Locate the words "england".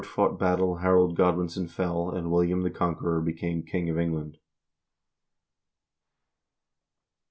3.99-4.39